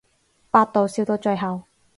[0.49, 1.61] 百度笑到最後